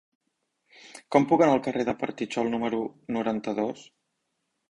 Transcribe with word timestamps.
Com 1.15 1.25
puc 1.31 1.43
anar 1.45 1.53
al 1.57 1.61
carrer 1.67 1.85
de 1.89 1.95
Petritxol 2.03 2.51
número 2.55 2.81
noranta-dos? 3.17 3.87